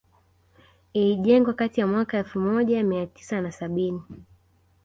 Ilijengwa 0.93 1.53
kati 1.53 1.81
ya 1.81 1.87
mwaka 1.87 2.17
elfu 2.17 2.39
moja 2.39 2.83
mia 2.83 3.07
tisa 3.07 3.41
na 3.41 3.51
sabini 3.51 4.01